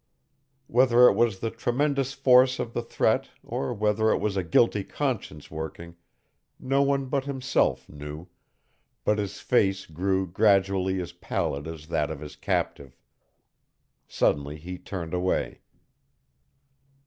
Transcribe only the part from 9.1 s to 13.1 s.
his face grew gradually as pallid as that of his captive.